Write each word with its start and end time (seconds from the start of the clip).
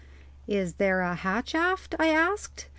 "Is 0.47 0.73
there 0.81 1.01
a 1.01 1.13
hatch 1.13 1.53
aft?" 1.53 1.93
I 1.99 2.07
asked. 2.07 2.65